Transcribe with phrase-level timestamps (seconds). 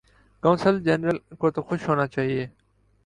[0.43, 2.47] قونصل جنرل کو تو خوش ہونا چاہیے۔